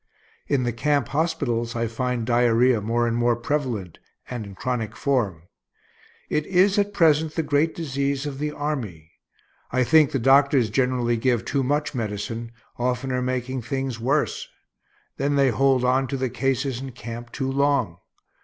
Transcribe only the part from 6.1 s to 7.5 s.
It is at present the